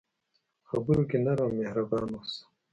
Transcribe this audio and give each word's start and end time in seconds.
په 0.63 0.65
خبرو 0.69 1.03
کې 1.09 1.17
نرم 1.25 1.43
او 1.45 1.49
مهربان 1.59 2.07
اوسه. 2.15 2.41